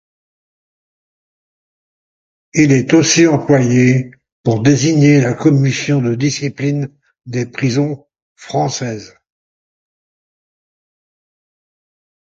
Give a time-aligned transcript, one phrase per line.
[2.55, 4.09] Il est aussi employé
[4.41, 6.89] pour désigner la commission de discipline
[7.27, 9.15] des prisons françaises.